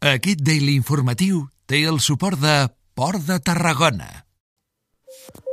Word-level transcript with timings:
Aquest 0.00 0.40
Daily 0.40 0.78
Informatiu 0.78 1.42
té 1.68 1.82
el 1.84 1.98
suport 2.00 2.40
de 2.40 2.54
Port 2.96 3.20
de 3.26 3.36
Tarragona. 3.44 4.08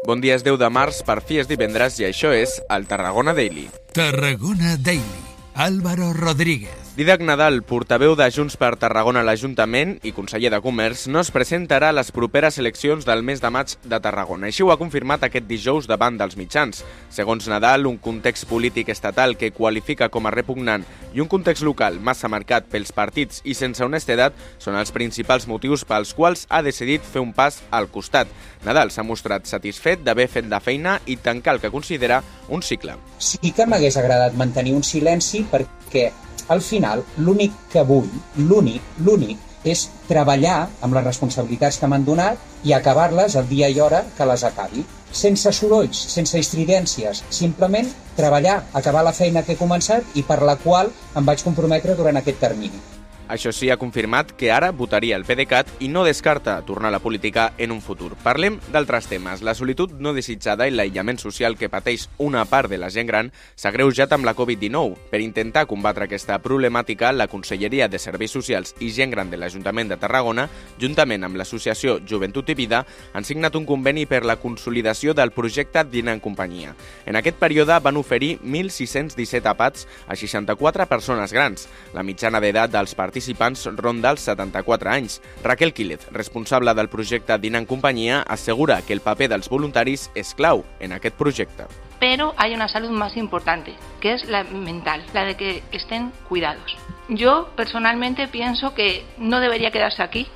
Bon 0.08 0.24
dia, 0.24 0.38
és 0.40 0.46
10 0.46 0.56
de 0.62 0.70
març, 0.72 1.02
per 1.04 1.18
fi 1.20 1.42
és 1.44 1.52
divendres 1.52 2.00
i 2.00 2.08
això 2.08 2.32
és 2.32 2.56
el 2.72 2.88
Tarragona 2.88 3.36
Daily. 3.36 3.68
Tarragona 3.92 4.78
Daily. 4.80 5.24
Álvaro 5.68 6.14
Rodríguez. 6.16 6.87
Didac 6.98 7.22
Nadal, 7.22 7.60
portaveu 7.62 8.16
de 8.18 8.26
Junts 8.34 8.56
per 8.58 8.72
Tarragona 8.82 9.22
a 9.22 9.26
l'Ajuntament 9.28 9.92
i 10.02 10.10
conseller 10.18 10.50
de 10.50 10.58
Comerç, 10.66 11.04
no 11.14 11.22
es 11.22 11.30
presentarà 11.30 11.92
a 11.92 11.94
les 11.94 12.10
properes 12.10 12.58
eleccions 12.58 13.06
del 13.06 13.22
mes 13.22 13.38
de 13.38 13.52
maig 13.54 13.76
de 13.86 14.00
Tarragona. 14.02 14.50
Així 14.50 14.66
ho 14.66 14.72
ha 14.74 14.80
confirmat 14.82 15.28
aquest 15.28 15.46
dijous 15.46 15.86
davant 15.86 16.18
dels 16.18 16.34
mitjans. 16.42 16.82
Segons 17.14 17.46
Nadal, 17.54 17.86
un 17.86 18.02
context 18.02 18.50
polític 18.50 18.90
estatal 18.90 19.38
que 19.38 19.52
qualifica 19.54 20.10
com 20.10 20.26
a 20.26 20.34
repugnant 20.34 20.90
i 21.14 21.22
un 21.22 21.30
context 21.30 21.62
local 21.70 22.02
massa 22.02 22.34
marcat 22.34 22.66
pels 22.66 22.90
partits 22.90 23.46
i 23.46 23.54
sense 23.54 23.86
honestedat 23.86 24.34
són 24.58 24.82
els 24.82 24.90
principals 24.90 25.46
motius 25.46 25.86
pels 25.86 26.18
quals 26.18 26.48
ha 26.50 26.66
decidit 26.66 27.06
fer 27.06 27.22
un 27.22 27.30
pas 27.30 27.62
al 27.70 27.94
costat. 27.94 28.26
Nadal 28.66 28.90
s'ha 28.90 29.06
mostrat 29.06 29.46
satisfet 29.46 30.02
d'haver 30.02 30.32
fet 30.34 30.50
la 30.50 30.66
feina 30.66 30.98
i 31.06 31.22
tancar 31.22 31.60
el 31.60 31.62
que 31.62 31.70
considera 31.70 32.24
un 32.50 32.66
cicle. 32.66 32.98
Sí 33.22 33.54
que 33.54 33.70
m'hagués 33.70 34.02
agradat 34.02 34.34
mantenir 34.34 34.74
un 34.74 34.82
silenci 34.82 35.46
perquè 35.46 36.10
al 36.48 36.62
final, 36.62 37.04
l'únic 37.18 37.54
que 37.72 37.84
vull, 37.84 38.10
l'únic, 38.38 38.82
l'únic, 39.04 39.44
és 39.68 39.88
treballar 40.08 40.68
amb 40.86 40.96
les 40.96 41.06
responsabilitats 41.06 41.80
que 41.82 41.90
m'han 41.92 42.06
donat 42.08 42.64
i 42.64 42.74
acabar-les 42.74 43.36
el 43.36 43.50
dia 43.50 43.70
i 43.70 43.80
hora 43.84 44.04
que 44.18 44.28
les 44.30 44.46
acabi. 44.48 44.86
Sense 45.12 45.52
sorolls, 45.56 45.98
sense 46.14 46.40
estridències, 46.40 47.24
simplement 47.30 47.90
treballar, 48.20 48.62
acabar 48.74 49.04
la 49.08 49.16
feina 49.16 49.44
que 49.44 49.56
he 49.56 49.64
començat 49.64 50.16
i 50.16 50.24
per 50.28 50.42
la 50.44 50.60
qual 50.62 50.92
em 51.16 51.26
vaig 51.26 51.44
comprometre 51.48 51.96
durant 52.00 52.22
aquest 52.22 52.40
termini. 52.44 52.97
Això 53.28 53.52
sí, 53.52 53.70
ha 53.70 53.76
confirmat 53.76 54.32
que 54.40 54.54
ara 54.56 54.70
votaria 54.72 55.18
el 55.18 55.26
PDeCAT 55.28 55.82
i 55.84 55.90
no 55.92 56.06
descarta 56.08 56.62
tornar 56.64 56.88
a 56.88 56.96
la 56.96 57.02
política 57.04 57.52
en 57.58 57.74
un 57.76 57.82
futur. 57.84 58.14
Parlem 58.24 58.56
d'altres 58.72 59.10
temes. 59.12 59.42
La 59.44 59.54
solitud 59.54 59.92
no 60.00 60.14
desitjada 60.16 60.64
i 60.68 60.72
l'aïllament 60.72 61.20
social 61.20 61.58
que 61.60 61.68
pateix 61.68 62.08
una 62.24 62.46
part 62.48 62.72
de 62.72 62.80
la 62.80 62.88
gent 62.90 63.10
gran 63.10 63.32
s'ha 63.56 63.74
greujat 63.76 64.16
amb 64.16 64.24
la 64.24 64.34
Covid-19. 64.38 64.96
Per 65.12 65.20
intentar 65.20 65.66
combatre 65.68 66.08
aquesta 66.08 66.38
problemàtica, 66.40 67.12
la 67.12 67.28
Conselleria 67.28 67.90
de 67.92 68.00
Serveis 68.00 68.32
Socials 68.32 68.74
i 68.80 68.94
Gent 68.96 69.12
Gran 69.12 69.30
de 69.30 69.42
l'Ajuntament 69.42 69.92
de 69.92 70.00
Tarragona, 70.00 70.48
juntament 70.80 71.28
amb 71.28 71.36
l'Associació 71.36 71.98
Joventut 72.08 72.48
i 72.54 72.56
Vida, 72.56 72.86
han 73.12 73.28
signat 73.28 73.60
un 73.60 73.68
conveni 73.68 74.06
per 74.08 74.24
la 74.24 74.38
consolidació 74.40 75.12
del 75.14 75.36
projecte 75.36 75.84
Dinar 75.84 76.16
en 76.16 76.24
Companyia. 76.24 76.78
En 77.06 77.20
aquest 77.20 77.36
període 77.44 77.76
van 77.84 78.00
oferir 78.00 78.38
1.617 78.40 79.52
apats 79.52 79.84
a 80.08 80.16
64 80.16 80.88
persones 80.88 81.36
grans. 81.36 81.68
La 81.94 82.08
mitjana 82.08 82.40
d'edat 82.40 82.72
dels 82.72 82.96
partits 82.96 83.17
participants 83.18 83.66
ronda 83.76 84.12
els 84.14 84.22
74 84.28 84.92
anys. 84.92 85.18
Raquel 85.44 85.74
Quílez, 85.74 86.06
responsable 86.12 86.74
del 86.78 86.90
projecte 86.90 87.38
Dinar 87.42 87.64
en 87.64 87.66
Companyia, 87.66 88.22
assegura 88.22 88.82
que 88.86 88.94
el 88.94 89.02
paper 89.02 89.30
dels 89.32 89.50
voluntaris 89.50 90.12
és 90.14 90.36
clau 90.38 90.64
en 90.80 90.94
aquest 90.94 91.18
projecte. 91.18 91.66
Pero 92.00 92.34
hay 92.38 92.54
una 92.54 92.68
salud 92.68 92.92
más 92.92 93.18
importante, 93.18 93.74
que 94.00 94.14
es 94.14 94.26
la 94.30 94.44
mental, 94.44 95.04
la 95.14 95.26
de 95.26 95.36
que 95.36 95.64
estén 95.72 96.12
cuidados. 96.30 96.78
Yo 97.10 97.50
personalmente 97.56 98.28
pienso 98.28 98.76
que 98.76 99.04
no 99.18 99.40
debería 99.40 99.72
quedarse 99.72 100.04
aquí, 100.04 100.28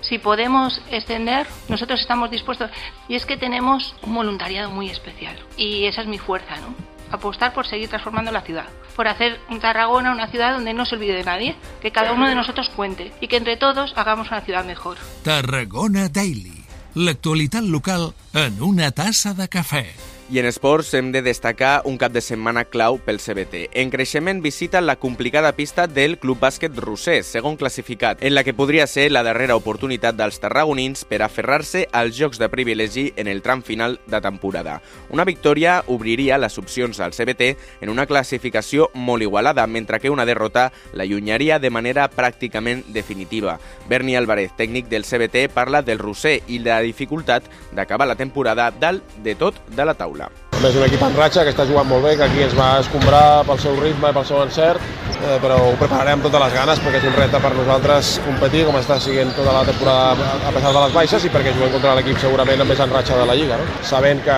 si 0.00 0.18
podemos 0.18 0.80
extender, 0.90 1.46
nosotros 1.68 2.00
estamos 2.00 2.30
dispuestos. 2.30 2.70
Y 3.06 3.16
es 3.16 3.26
que 3.26 3.36
tenemos 3.36 3.94
un 4.02 4.14
voluntariado 4.14 4.70
muy 4.70 4.88
especial. 4.88 5.36
Y 5.58 5.84
esa 5.84 6.00
es 6.00 6.06
mi 6.06 6.16
fuerza, 6.16 6.56
¿no? 6.56 6.74
Apostar 7.10 7.52
por 7.52 7.66
seguir 7.66 7.88
transformando 7.88 8.30
la 8.30 8.42
ciudad. 8.42 8.66
Por 8.96 9.08
hacer 9.08 9.38
Tarragona 9.60 10.12
una 10.12 10.30
ciudad 10.30 10.54
donde 10.54 10.74
no 10.74 10.86
se 10.86 10.94
olvide 10.94 11.14
de 11.14 11.24
nadie. 11.24 11.56
Que 11.82 11.90
cada 11.90 12.12
uno 12.12 12.28
de 12.28 12.34
nosotros 12.34 12.70
cuente. 12.70 13.12
Y 13.20 13.28
que 13.28 13.36
entre 13.36 13.56
todos 13.56 13.92
hagamos 13.96 14.28
una 14.28 14.40
ciudad 14.42 14.64
mejor. 14.64 14.96
Tarragona 15.22 16.08
Daily. 16.08 16.64
L'actualitat 16.94 17.62
local 17.62 18.14
en 18.34 18.62
una 18.62 18.90
tassa 18.90 19.32
de 19.34 19.48
cafè. 19.48 20.19
I 20.30 20.38
en 20.38 20.46
esports 20.46 20.92
hem 20.94 21.08
de 21.10 21.22
destacar 21.26 21.82
un 21.90 21.96
cap 21.98 22.12
de 22.14 22.20
setmana 22.22 22.62
clau 22.70 23.00
pel 23.02 23.16
CBT. 23.18 23.64
En 23.74 23.88
creixement 23.90 24.38
visita 24.44 24.78
la 24.80 24.94
complicada 24.94 25.50
pista 25.56 25.88
del 25.90 26.20
Club 26.22 26.38
Bàsquet 26.38 26.76
Roser, 26.78 27.24
segon 27.26 27.56
classificat, 27.58 28.22
en 28.22 28.36
la 28.36 28.44
que 28.46 28.54
podria 28.54 28.86
ser 28.86 29.08
la 29.10 29.24
darrera 29.26 29.56
oportunitat 29.58 30.14
dels 30.14 30.38
tarragonins 30.38 31.02
per 31.02 31.24
aferrar-se 31.26 31.88
als 31.90 32.14
jocs 32.14 32.38
de 32.38 32.46
privilegi 32.48 33.08
en 33.16 33.26
el 33.26 33.42
tram 33.42 33.64
final 33.66 33.98
de 34.06 34.20
temporada. 34.22 34.76
Una 35.10 35.26
victòria 35.26 35.80
obriria 35.88 36.38
les 36.38 36.58
opcions 36.62 37.00
al 37.00 37.10
CBT 37.10 37.56
en 37.80 37.90
una 37.90 38.06
classificació 38.06 38.86
molt 38.94 39.26
igualada, 39.26 39.66
mentre 39.66 39.98
que 39.98 40.14
una 40.14 40.28
derrota 40.30 40.68
l'allunyaria 40.94 41.58
de 41.58 41.74
manera 41.74 42.06
pràcticament 42.06 42.84
definitiva. 42.94 43.58
Berni 43.88 44.14
Álvarez, 44.14 44.54
tècnic 44.54 44.86
del 44.86 45.02
CBT, 45.02 45.48
parla 45.50 45.82
del 45.82 45.98
Roser 45.98 46.38
i 46.46 46.62
la 46.62 46.78
dificultat 46.86 47.50
d'acabar 47.74 48.06
la 48.06 48.14
temporada 48.14 48.70
dalt 48.70 49.02
de 49.24 49.34
tot 49.34 49.58
de 49.74 49.84
la 49.84 49.98
taula. 49.98 50.19
És 50.60 50.74
un 50.76 50.82
equip 50.84 51.00
en 51.00 51.14
ratxa 51.16 51.40
que 51.46 51.54
està 51.54 51.64
jugant 51.64 51.86
molt 51.88 52.04
bé, 52.04 52.10
que 52.20 52.26
aquí 52.26 52.42
ens 52.44 52.52
va 52.52 52.74
escombrar 52.82 53.42
pel 53.48 53.60
seu 53.62 53.78
ritme 53.80 54.10
i 54.10 54.12
pel 54.12 54.26
seu 54.28 54.42
encert, 54.42 54.82
eh, 55.16 55.38
però 55.40 55.56
ho 55.56 55.70
prepararem 55.80 56.18
amb 56.18 56.26
totes 56.26 56.42
les 56.42 56.52
ganes 56.52 56.82
perquè 56.84 56.98
és 57.00 57.06
un 57.08 57.14
repte 57.16 57.40
per 57.40 57.52
nosaltres 57.56 58.10
competir 58.26 58.66
com 58.68 58.76
està 58.76 58.98
siguent 59.00 59.32
tota 59.38 59.54
la 59.56 59.62
temporada 59.64 60.28
a 60.36 60.52
pesar 60.52 60.74
de 60.76 60.82
les 60.82 60.92
baixes 60.98 61.24
i 61.24 61.30
perquè 61.32 61.54
juguem 61.56 61.72
contra 61.78 61.94
l'equip 61.96 62.20
segurament 62.20 62.60
amb 62.60 62.74
més 62.74 62.82
en 62.84 62.92
ratxa 62.92 63.16
de 63.16 63.28
la 63.30 63.36
Lliga. 63.38 63.56
No? 63.56 63.78
Sabent 63.88 64.20
que, 64.26 64.36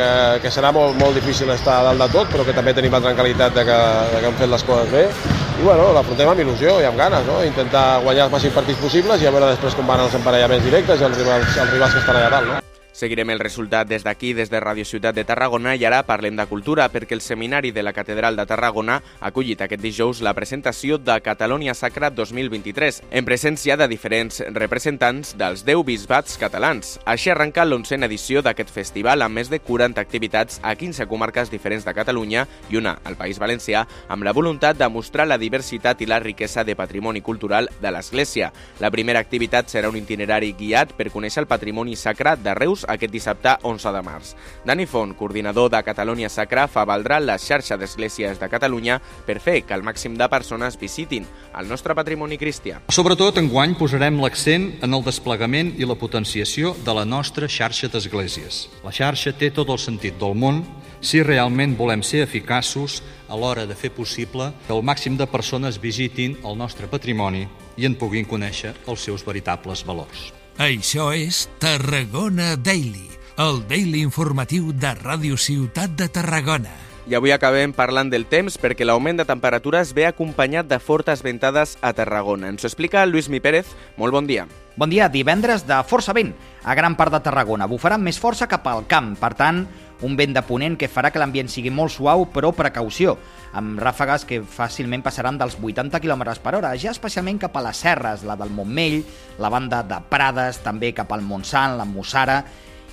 que, 0.00 0.10
que 0.42 0.52
serà 0.56 0.72
molt, 0.74 0.98
molt 0.98 1.14
difícil 1.20 1.52
estar 1.54 1.84
dalt 1.86 2.02
de 2.02 2.08
tot, 2.16 2.32
però 2.34 2.46
que 2.48 2.56
també 2.56 2.74
tenim 2.74 2.96
la 2.98 3.02
tranquil·litat 3.04 3.54
de 3.60 3.66
que, 3.70 3.78
de 4.14 4.24
que 4.24 4.32
hem 4.32 4.40
fet 4.42 4.50
les 4.50 4.66
coses 4.66 4.90
bé 4.90 5.04
i 5.60 5.62
bueno, 5.62 5.90
l'afrontem 5.94 6.32
amb 6.32 6.42
il·lusió 6.42 6.80
i 6.80 6.88
amb 6.88 6.98
ganes, 6.98 7.22
no? 7.28 7.42
intentar 7.46 8.00
guanyar 8.02 8.26
els 8.26 8.34
màxims 8.34 8.58
partits 8.58 8.80
possibles 8.82 9.22
i 9.22 9.30
a 9.30 9.34
veure 9.34 9.52
després 9.52 9.78
com 9.78 9.86
van 9.86 10.02
els 10.02 10.18
emparellaments 10.18 10.66
directes 10.66 10.98
i 11.04 11.08
els 11.12 11.22
rivals, 11.22 11.54
els 11.54 11.72
rivals 11.76 11.94
que 11.94 12.02
estan 12.02 12.18
allà 12.18 12.34
dalt. 12.38 12.52
No? 12.56 12.69
Seguirem 13.00 13.30
el 13.32 13.38
resultat 13.40 13.88
des 13.88 14.02
d'aquí, 14.04 14.34
des 14.34 14.50
de 14.50 14.60
Radio 14.60 14.84
Ciutat 14.84 15.14
de 15.14 15.22
Tarragona, 15.24 15.72
i 15.72 15.86
ara 15.88 16.02
parlem 16.04 16.36
de 16.36 16.44
cultura, 16.44 16.90
perquè 16.92 17.14
el 17.16 17.22
Seminari 17.24 17.70
de 17.72 17.80
la 17.80 17.94
Catedral 17.96 18.36
de 18.36 18.44
Tarragona 18.44 18.98
ha 19.20 19.30
acollit 19.30 19.62
aquest 19.64 19.80
dijous 19.80 20.18
la 20.20 20.34
presentació 20.36 20.98
de 21.00 21.16
Catalònia 21.24 21.72
Sacra 21.72 22.10
2023, 22.10 22.98
en 23.10 23.24
presència 23.24 23.78
de 23.80 23.86
diferents 23.88 24.42
representants 24.52 25.32
dels 25.40 25.62
10 25.64 25.80
bisbats 25.88 26.36
catalans. 26.36 26.98
Així 27.08 27.32
arrenca 27.32 27.64
l'onzena 27.64 28.04
edició 28.04 28.42
d'aquest 28.44 28.68
festival 28.68 29.24
amb 29.24 29.40
més 29.40 29.48
de 29.48 29.62
40 29.64 29.96
activitats 30.04 30.60
a 30.60 30.74
15 30.76 31.08
comarques 31.08 31.48
diferents 31.48 31.88
de 31.88 31.96
Catalunya 31.96 32.44
i 32.68 32.76
una 32.76 32.98
al 33.08 33.16
País 33.16 33.40
Valencià, 33.40 33.86
amb 34.12 34.28
la 34.28 34.36
voluntat 34.36 34.76
de 34.76 34.90
mostrar 34.92 35.24
la 35.24 35.40
diversitat 35.40 36.04
i 36.04 36.10
la 36.10 36.20
riquesa 36.20 36.66
de 36.68 36.76
patrimoni 36.76 37.24
cultural 37.24 37.72
de 37.80 37.96
l'Església. 37.96 38.52
La 38.78 38.92
primera 38.92 39.24
activitat 39.24 39.72
serà 39.72 39.88
un 39.88 39.96
itinerari 39.96 40.52
guiat 40.52 40.92
per 41.00 41.08
conèixer 41.08 41.46
el 41.46 41.48
patrimoni 41.48 41.96
sacre 41.96 42.36
de 42.36 42.52
Reus 42.60 42.84
aquest 42.92 43.12
dissabte 43.12 43.56
11 43.62 43.92
de 43.94 44.02
març. 44.02 44.34
Dani 44.66 44.86
Font, 44.86 45.14
coordinador 45.16 45.70
de 45.70 45.82
Catalunya 45.86 46.28
Sacra, 46.28 46.66
fa 46.68 46.84
valdre 46.88 47.20
la 47.20 47.38
xarxa 47.38 47.78
d'esglésies 47.80 48.40
de 48.40 48.48
Catalunya 48.48 49.00
per 49.26 49.38
fer 49.40 49.60
que 49.66 49.74
el 49.74 49.84
màxim 49.86 50.16
de 50.18 50.28
persones 50.28 50.78
visitin 50.80 51.26
el 51.58 51.68
nostre 51.68 51.94
patrimoni 51.94 52.38
cristià. 52.38 52.80
Sobretot, 52.90 53.38
enguany 53.38 53.76
posarem 53.78 54.20
l'accent 54.20 54.70
en 54.82 54.94
el 54.94 55.06
desplegament 55.06 55.74
i 55.78 55.88
la 55.88 55.98
potenciació 55.98 56.74
de 56.84 56.94
la 56.96 57.06
nostra 57.06 57.48
xarxa 57.48 57.88
d'esglésies. 57.88 58.66
La 58.84 58.92
xarxa 58.94 59.32
té 59.32 59.50
tot 59.54 59.70
el 59.70 59.80
sentit 59.80 60.18
del 60.20 60.36
món 60.36 60.64
si 61.00 61.22
realment 61.24 61.76
volem 61.78 62.02
ser 62.04 62.20
eficaços 62.26 63.00
a 63.28 63.36
l'hora 63.36 63.64
de 63.66 63.76
fer 63.78 63.92
possible 63.94 64.50
que 64.66 64.74
el 64.76 64.84
màxim 64.84 65.16
de 65.16 65.26
persones 65.26 65.80
visitin 65.80 66.36
el 66.44 66.58
nostre 66.60 66.90
patrimoni 66.90 67.46
i 67.80 67.88
en 67.88 67.96
puguin 67.96 68.28
conèixer 68.28 68.74
els 68.86 69.08
seus 69.08 69.24
veritables 69.24 69.86
valors. 69.86 70.30
Això 70.60 71.06
és 71.16 71.46
Tarragona 71.56 72.50
Daily, 72.60 73.06
el 73.40 73.62
daily 73.70 74.02
informatiu 74.04 74.74
de 74.76 74.92
Ràdio 74.98 75.40
Ciutat 75.40 75.96
de 75.96 76.12
Tarragona. 76.12 76.89
I 77.10 77.16
avui 77.18 77.32
acabem 77.34 77.72
parlant 77.74 78.06
del 78.06 78.22
temps 78.30 78.54
perquè 78.62 78.86
l'augment 78.86 79.18
de 79.18 79.24
temperatures 79.26 79.90
ve 79.96 80.04
acompanyat 80.06 80.68
de 80.70 80.76
fortes 80.78 81.24
ventades 81.26 81.72
a 81.82 81.90
Tarragona. 81.90 82.46
Ens 82.46 82.62
ho 82.62 82.68
explica 82.68 83.02
Lluís 83.02 83.26
Mi 83.26 83.40
Pérez. 83.42 83.72
Molt 83.98 84.14
bon 84.14 84.28
dia. 84.28 84.44
Bon 84.78 84.86
dia, 84.86 85.08
divendres 85.10 85.64
de 85.66 85.80
força 85.90 86.14
vent 86.14 86.30
a 86.62 86.76
gran 86.78 86.94
part 86.94 87.10
de 87.10 87.18
Tarragona. 87.18 87.66
Bufarà 87.66 87.98
més 87.98 88.22
força 88.22 88.46
cap 88.46 88.70
al 88.70 88.86
camp, 88.86 89.16
per 89.18 89.32
tant, 89.34 89.64
un 90.06 90.14
vent 90.14 90.38
de 90.38 90.44
ponent 90.46 90.78
que 90.78 90.86
farà 90.86 91.10
que 91.10 91.18
l'ambient 91.18 91.50
sigui 91.50 91.74
molt 91.74 91.90
suau, 91.90 92.28
però 92.30 92.54
precaució, 92.54 93.16
amb 93.58 93.82
ràfegues 93.82 94.28
que 94.30 94.42
fàcilment 94.46 95.02
passaran 95.02 95.34
dels 95.40 95.58
80 95.58 95.98
km 95.98 96.38
per 96.38 96.54
hora, 96.60 96.76
ja 96.78 96.94
especialment 96.94 97.42
cap 97.42 97.58
a 97.58 97.66
les 97.66 97.84
serres, 97.88 98.22
la 98.22 98.38
del 98.38 98.54
Montmell, 98.54 99.00
la 99.42 99.50
banda 99.50 99.82
de 99.82 99.98
Prades, 100.14 100.62
també 100.62 100.94
cap 100.94 101.10
al 101.10 101.26
Montsant, 101.26 101.74
la 101.74 101.90
Mossara, 101.90 102.44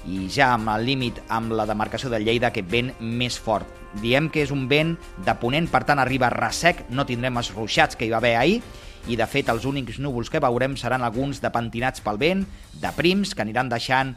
i 0.05 0.27
ja 0.31 0.53
amb 0.53 0.69
el 0.75 0.85
límit 0.85 1.21
amb 1.33 1.55
la 1.57 1.65
demarcació 1.65 2.11
de 2.13 2.19
Lleida 2.21 2.51
aquest 2.51 2.69
vent 2.71 2.93
més 2.99 3.37
fort. 3.41 3.67
Diem 4.01 4.29
que 4.29 4.43
és 4.45 4.51
un 4.53 4.67
vent 4.69 4.95
de 5.25 5.35
ponent, 5.41 5.69
per 5.71 5.83
tant 5.87 5.99
arriba 5.99 6.29
ressec, 6.33 6.85
no 6.89 7.07
tindrem 7.07 7.39
els 7.39 7.53
ruixats 7.55 7.97
que 7.97 8.05
hi 8.05 8.13
va 8.13 8.21
haver 8.21 8.35
ahir, 8.37 8.61
i 9.07 9.15
de 9.15 9.27
fet 9.29 9.47
els 9.49 9.65
únics 9.65 10.01
núvols 10.03 10.29
que 10.29 10.41
veurem 10.43 10.75
seran 10.77 11.03
alguns 11.05 11.39
de 11.41 11.51
pentinats 11.53 12.03
pel 12.03 12.19
vent, 12.19 12.43
de 12.77 12.91
prims, 12.97 13.33
que 13.33 13.45
aniran 13.45 13.71
deixant 13.71 14.13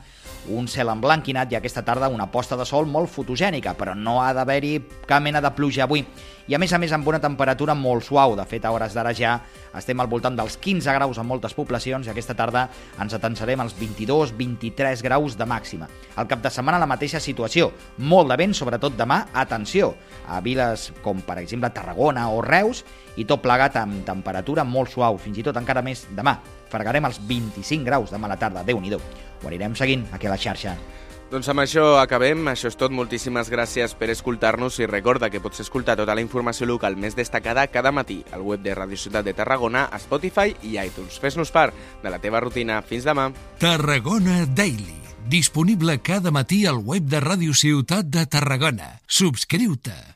un 0.49 0.69
cel 0.69 0.89
emblanquinat 0.89 1.53
i 1.53 1.57
aquesta 1.59 1.83
tarda 1.85 2.09
una 2.09 2.31
posta 2.33 2.57
de 2.57 2.65
sol 2.65 2.87
molt 2.89 3.11
fotogènica, 3.13 3.75
però 3.77 3.95
no 3.95 4.21
ha 4.23 4.33
d'haver-hi 4.35 4.79
cap 5.07 5.23
mena 5.23 5.41
de 5.41 5.51
pluja 5.53 5.85
avui. 5.85 6.05
I 6.51 6.57
a 6.57 6.59
més 6.59 6.73
a 6.73 6.79
més 6.83 6.91
amb 6.91 7.07
una 7.07 7.21
temperatura 7.23 7.77
molt 7.79 8.03
suau, 8.03 8.35
de 8.35 8.45
fet 8.49 8.65
a 8.65 8.73
hores 8.75 8.95
d'ara 8.97 9.13
ja 9.15 9.37
estem 9.77 10.01
al 10.01 10.09
voltant 10.11 10.35
dels 10.35 10.57
15 10.59 10.95
graus 10.97 11.21
en 11.21 11.29
moltes 11.29 11.55
poblacions 11.55 12.09
i 12.09 12.11
aquesta 12.11 12.35
tarda 12.35 12.65
ens 12.99 13.15
atensarem 13.15 13.61
als 13.63 13.77
22-23 13.79 15.05
graus 15.07 15.37
de 15.39 15.47
màxima. 15.47 15.87
Al 16.17 16.27
cap 16.27 16.43
de 16.43 16.51
setmana 16.51 16.81
la 16.83 16.91
mateixa 16.91 17.21
situació, 17.23 17.71
molt 17.99 18.33
de 18.33 18.39
vent, 18.41 18.57
sobretot 18.57 18.97
demà, 18.99 19.27
atenció, 19.33 19.95
a 20.27 20.41
viles 20.43 20.91
com 21.05 21.23
per 21.23 21.39
exemple 21.39 21.71
Tarragona 21.71 22.31
o 22.35 22.41
Reus 22.43 22.83
i 23.17 23.29
tot 23.29 23.45
plegat 23.45 23.79
amb 23.79 24.03
temperatura 24.07 24.65
molt 24.65 24.91
suau, 24.91 25.21
fins 25.23 25.39
i 25.39 25.47
tot 25.47 25.61
encara 25.61 25.87
més 25.87 26.09
demà. 26.17 26.41
Fregarem 26.71 27.11
els 27.11 27.21
25 27.27 27.85
graus 27.87 28.15
demà 28.15 28.31
a 28.31 28.35
la 28.35 28.41
tarda, 28.41 28.65
déu 28.65 28.81
nhi 28.81 28.95
ho 28.95 29.49
anirem 29.49 29.75
seguint 29.75 30.07
aquí 30.13 30.29
a 30.29 30.35
la 30.35 30.41
xarxa. 30.41 30.75
Doncs 31.31 31.47
amb 31.47 31.63
això 31.63 31.85
acabem, 32.01 32.49
això 32.51 32.67
és 32.73 32.75
tot. 32.75 32.91
Moltíssimes 32.91 33.53
gràcies 33.53 33.95
per 33.95 34.09
escoltar-nos 34.11 34.81
i 34.83 34.89
recorda 34.91 35.29
que 35.31 35.39
pots 35.39 35.63
escoltar 35.63 35.95
tota 36.01 36.17
la 36.19 36.25
informació 36.25 36.67
local 36.67 36.99
més 36.99 37.15
destacada 37.15 37.69
cada 37.71 37.93
matí 37.95 38.25
al 38.35 38.43
web 38.43 38.65
de 38.67 38.75
Radio 38.75 38.99
Ciutat 38.99 39.29
de 39.29 39.37
Tarragona, 39.39 39.85
a 39.87 40.03
Spotify 40.03 40.57
i 40.67 40.75
iTunes. 40.83 41.21
Fes-nos 41.23 41.55
part 41.55 42.03
de 42.03 42.11
la 42.11 42.19
teva 42.19 42.43
rutina. 42.43 42.83
Fins 42.83 43.07
demà. 43.07 43.31
Tarragona 43.63 44.43
Daily. 44.45 44.99
Disponible 45.31 46.01
cada 46.03 46.35
matí 46.35 46.65
al 46.67 46.83
web 46.83 47.07
de 47.07 47.21
Radio 47.23 47.55
Ciutat 47.55 48.11
de 48.11 48.27
Tarragona. 48.27 48.97
Subscriu-te. 49.07 50.01